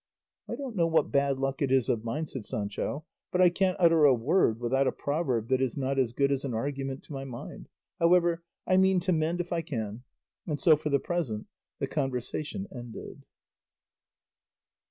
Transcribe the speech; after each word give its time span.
"I 0.47 0.55
don't 0.55 0.75
know 0.75 0.87
what 0.87 1.11
bad 1.11 1.37
luck 1.37 1.61
it 1.61 1.71
is 1.71 1.87
of 1.87 2.03
mine," 2.03 2.25
said 2.25 2.43
Sancho, 2.43 3.05
"but 3.31 3.39
I 3.39 3.51
can't 3.51 3.77
utter 3.79 4.03
a 4.03 4.15
word 4.15 4.59
without 4.59 4.87
a 4.87 4.91
proverb 4.91 5.47
that 5.49 5.61
is 5.61 5.77
not 5.77 5.99
as 5.99 6.11
good 6.11 6.31
as 6.31 6.43
an 6.43 6.55
argument 6.55 7.03
to 7.03 7.13
my 7.13 7.23
mind; 7.23 7.69
however, 7.99 8.41
I 8.65 8.77
mean 8.77 8.99
to 9.01 9.11
mend 9.11 9.41
if 9.41 9.53
I 9.53 9.61
can;" 9.61 10.01
and 10.47 10.59
so 10.59 10.75
for 10.75 10.89
the 10.89 10.97
present 10.97 11.45
the 11.77 11.85
conversation 11.85 12.65
ended. 12.73 13.21